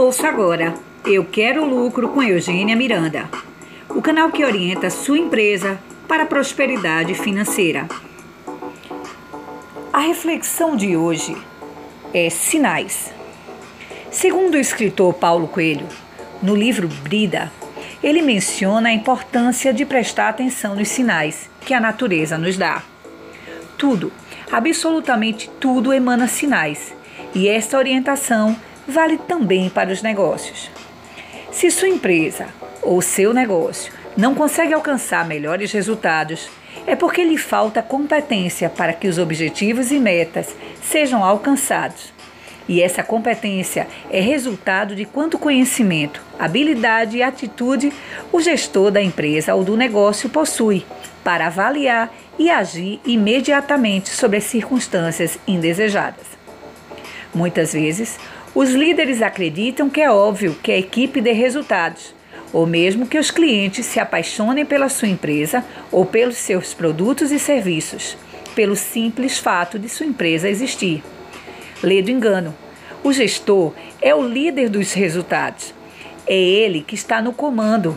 Ouça 0.00 0.28
agora 0.28 0.72
Eu 1.04 1.26
Quero 1.26 1.62
Lucro 1.62 2.08
com 2.08 2.22
Eugênia 2.22 2.74
Miranda, 2.74 3.28
o 3.90 4.00
canal 4.00 4.30
que 4.30 4.42
orienta 4.42 4.88
sua 4.88 5.18
empresa 5.18 5.78
para 6.08 6.22
a 6.22 6.26
prosperidade 6.26 7.12
financeira. 7.12 7.86
A 9.92 9.98
reflexão 9.98 10.74
de 10.74 10.96
hoje 10.96 11.36
é 12.14 12.30
sinais. 12.30 13.12
Segundo 14.10 14.54
o 14.54 14.58
escritor 14.58 15.12
Paulo 15.12 15.46
Coelho, 15.46 15.86
no 16.42 16.56
livro 16.56 16.88
Brida, 16.88 17.52
ele 18.02 18.22
menciona 18.22 18.88
a 18.88 18.94
importância 18.94 19.70
de 19.70 19.84
prestar 19.84 20.30
atenção 20.30 20.74
nos 20.74 20.88
sinais 20.88 21.50
que 21.60 21.74
a 21.74 21.78
natureza 21.78 22.38
nos 22.38 22.56
dá. 22.56 22.82
Tudo, 23.76 24.10
absolutamente 24.50 25.50
tudo 25.60 25.92
emana 25.92 26.26
sinais, 26.26 26.94
e 27.34 27.46
esta 27.46 27.76
orientação 27.76 28.56
vale 28.90 29.16
também 29.16 29.70
para 29.70 29.92
os 29.92 30.02
negócios. 30.02 30.70
Se 31.50 31.70
sua 31.70 31.88
empresa 31.88 32.48
ou 32.82 33.00
seu 33.00 33.32
negócio 33.32 33.92
não 34.16 34.34
consegue 34.34 34.74
alcançar 34.74 35.26
melhores 35.26 35.72
resultados, 35.72 36.50
é 36.86 36.94
porque 36.94 37.24
lhe 37.24 37.38
falta 37.38 37.82
competência 37.82 38.68
para 38.68 38.92
que 38.92 39.08
os 39.08 39.18
objetivos 39.18 39.90
e 39.90 39.98
metas 39.98 40.54
sejam 40.82 41.24
alcançados. 41.24 42.12
E 42.68 42.80
essa 42.80 43.02
competência 43.02 43.88
é 44.10 44.20
resultado 44.20 44.94
de 44.94 45.04
quanto 45.04 45.38
conhecimento, 45.38 46.22
habilidade 46.38 47.16
e 47.16 47.22
atitude 47.22 47.92
o 48.30 48.40
gestor 48.40 48.92
da 48.92 49.02
empresa 49.02 49.54
ou 49.54 49.64
do 49.64 49.76
negócio 49.76 50.28
possui 50.28 50.86
para 51.24 51.48
avaliar 51.48 52.12
e 52.38 52.48
agir 52.48 53.00
imediatamente 53.04 54.10
sobre 54.10 54.38
as 54.38 54.44
circunstâncias 54.44 55.38
indesejadas. 55.46 56.26
Muitas 57.34 57.72
vezes, 57.72 58.18
os 58.54 58.70
líderes 58.70 59.22
acreditam 59.22 59.88
que 59.88 60.00
é 60.00 60.10
óbvio 60.10 60.56
que 60.60 60.72
a 60.72 60.78
equipe 60.78 61.20
dê 61.20 61.32
resultados, 61.32 62.12
ou 62.52 62.66
mesmo 62.66 63.06
que 63.06 63.18
os 63.18 63.30
clientes 63.30 63.86
se 63.86 64.00
apaixonem 64.00 64.66
pela 64.66 64.88
sua 64.88 65.06
empresa 65.06 65.64
ou 65.92 66.04
pelos 66.04 66.36
seus 66.36 66.74
produtos 66.74 67.30
e 67.30 67.38
serviços, 67.38 68.16
pelo 68.56 68.74
simples 68.74 69.38
fato 69.38 69.78
de 69.78 69.88
sua 69.88 70.06
empresa 70.06 70.48
existir. 70.48 71.00
Lê 71.80 72.02
do 72.02 72.10
engano. 72.10 72.52
O 73.04 73.12
gestor 73.12 73.72
é 74.02 74.12
o 74.12 74.26
líder 74.26 74.68
dos 74.68 74.92
resultados. 74.92 75.72
É 76.26 76.36
ele 76.36 76.82
que 76.82 76.96
está 76.96 77.22
no 77.22 77.32
comando 77.32 77.96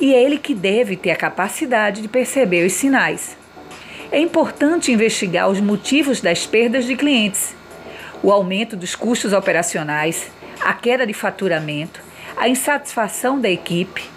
e 0.00 0.12
é 0.12 0.22
ele 0.22 0.36
que 0.36 0.52
deve 0.52 0.96
ter 0.96 1.12
a 1.12 1.16
capacidade 1.16 2.02
de 2.02 2.08
perceber 2.08 2.66
os 2.66 2.72
sinais. 2.72 3.36
É 4.10 4.18
importante 4.18 4.90
investigar 4.90 5.48
os 5.48 5.60
motivos 5.60 6.20
das 6.20 6.44
perdas 6.44 6.86
de 6.86 6.96
clientes 6.96 7.54
o 8.22 8.30
aumento 8.30 8.76
dos 8.76 8.94
custos 8.94 9.32
operacionais, 9.32 10.30
a 10.60 10.72
queda 10.72 11.06
de 11.06 11.12
faturamento, 11.12 12.00
a 12.36 12.48
insatisfação 12.48 13.40
da 13.40 13.50
equipe 13.50 14.08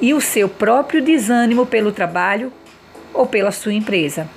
e 0.00 0.12
o 0.12 0.20
seu 0.20 0.48
próprio 0.48 1.02
desânimo 1.02 1.64
pelo 1.64 1.92
trabalho 1.92 2.52
ou 3.14 3.26
pela 3.26 3.52
sua 3.52 3.72
empresa. 3.72 4.28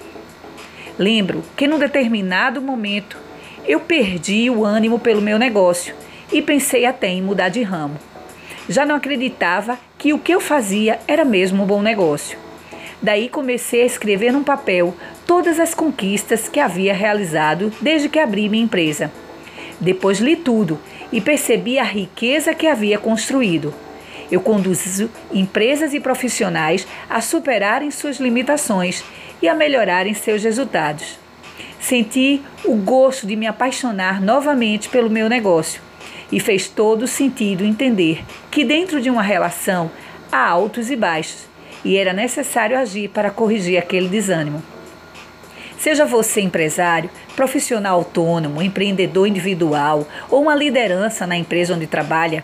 Lembro 0.97 1.43
que 1.57 1.67
num 1.67 1.80
determinado 1.80 2.61
momento 2.61 3.17
eu 3.65 3.80
perdi 3.80 4.49
o 4.49 4.65
ânimo 4.65 4.99
pelo 4.99 5.21
meu 5.21 5.39
negócio 5.39 5.95
e 6.31 6.41
pensei 6.41 6.85
até 6.85 7.07
em 7.07 7.21
mudar 7.21 7.49
de 7.49 7.61
ramo. 7.61 7.97
Já 8.67 8.85
não 8.85 8.95
acreditava 8.95 9.80
que 9.97 10.13
o 10.13 10.19
que 10.19 10.31
eu 10.31 10.39
fazia 10.39 10.99
era 11.07 11.25
mesmo 11.25 11.63
um 11.63 11.65
bom 11.65 11.81
negócio. 11.81 12.37
Daí 13.02 13.30
comecei 13.30 13.83
a 13.83 13.86
escrever 13.86 14.33
num 14.33 14.44
papel 14.44 14.94
todas 15.25 15.59
as 15.59 15.73
conquistas 15.73 16.50
que 16.50 16.59
havia 16.59 16.94
realizado 16.94 17.72
desde 17.81 18.09
que 18.09 18.19
abri 18.19 18.50
minha 18.50 18.64
empresa. 18.64 19.11
Depois 19.80 20.19
li 20.19 20.36
tudo 20.36 20.78
e 21.11 21.22
percebi 21.22 21.80
a 21.80 21.83
riqueza 21.83 22.53
que 22.53 22.67
havia 22.67 22.97
construído. 22.97 23.73
Eu 24.30 24.42
conduzo 24.42 25.09
empresas 25.31 25.94
e 25.94 26.00
profissionais 26.00 26.86
a 27.09 27.22
superarem 27.22 27.89
suas 27.89 28.17
limitações 28.17 29.03
e 29.42 29.47
a 29.47 29.55
melhorarem 29.55 30.14
seus 30.14 30.43
resultados. 30.43 31.17
Senti 31.80 32.42
o 32.66 32.76
gosto 32.76 33.26
de 33.26 33.37
me 33.37 33.48
apaixonar 33.48 34.21
novamente 34.21 34.89
pelo 34.89 35.10
meu 35.10 35.30
negócio 35.30 35.81
e 36.31 36.39
fez 36.39 36.67
todo 36.67 37.08
sentido 37.08 37.64
entender 37.64 38.23
que 38.52 38.66
dentro 38.66 39.02
de 39.02 39.10
uma 39.10 39.23
relação 39.23 39.89
há 40.30 40.45
altos 40.45 40.92
e 40.92 40.95
baixos 40.98 41.48
e 41.84 41.98
era 41.98 42.14
necessário 42.14 42.78
agir 42.78 43.10
para 43.10 43.32
corrigir 43.32 43.78
aquele 43.78 44.08
desânimo. 44.08 44.62
Seja 45.80 46.06
você 46.06 46.42
empresário, 46.42 47.10
profissional 47.38 48.00
autônomo, 48.00 48.62
empreendedor 48.62 49.28
individual 49.28 50.06
ou 50.30 50.42
uma 50.42 50.54
liderança 50.54 51.26
na 51.26 51.38
empresa 51.38 51.73
onde 51.73 51.88
trabalha, 51.88 52.44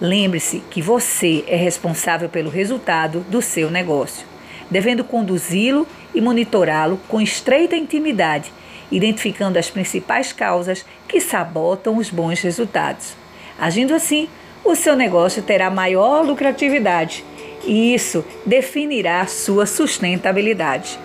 lembre-se 0.00 0.64
que 0.68 0.82
você 0.82 1.44
é 1.46 1.54
responsável 1.54 2.28
pelo 2.28 2.50
resultado 2.50 3.20
do 3.28 3.40
seu 3.40 3.70
negócio, 3.70 4.26
devendo 4.68 5.04
conduzi-lo 5.04 5.86
e 6.12 6.20
monitorá-lo 6.20 6.98
com 7.08 7.20
estreita 7.20 7.76
intimidade, 7.76 8.52
identificando 8.90 9.60
as 9.60 9.70
principais 9.70 10.32
causas 10.32 10.84
que 11.06 11.20
sabotam 11.20 11.98
os 11.98 12.10
bons 12.10 12.40
resultados. 12.40 13.14
Agindo 13.60 13.94
assim, 13.94 14.28
o 14.64 14.74
seu 14.74 14.96
negócio 14.96 15.40
terá 15.40 15.70
maior 15.70 16.24
lucratividade 16.24 17.24
e 17.64 17.94
isso 17.94 18.24
definirá 18.44 19.26
sua 19.26 19.66
sustentabilidade. 19.66 20.98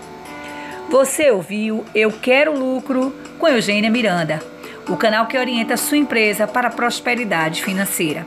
Você 0.90 1.29
ouviu 1.29 1.84
Eu 1.94 2.12
Quero 2.12 2.57
Lucro 2.57 3.13
com 3.38 3.47
Eugênia 3.47 3.90
Miranda, 3.90 4.41
o 4.88 4.96
canal 4.96 5.28
que 5.28 5.38
orienta 5.38 5.75
sua 5.75 5.97
empresa 5.97 6.47
para 6.47 6.69
a 6.69 6.72
prosperidade 6.72 7.62
financeira. 7.62 8.25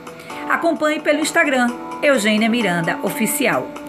Acompanhe 0.49 0.99
pelo 0.99 1.19
Instagram 1.19 1.69
Eugênia 2.03 2.49
Miranda 2.49 2.99
Oficial. 3.03 3.80